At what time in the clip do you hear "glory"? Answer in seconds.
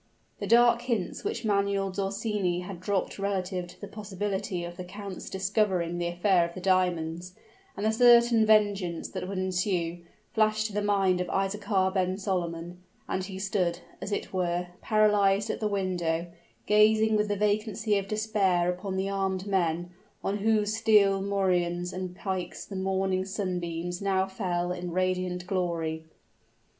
25.45-26.05